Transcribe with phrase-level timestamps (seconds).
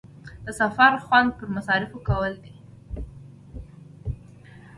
[0.45, 2.63] د سفر خوند پر مصارفو کولو کې دی.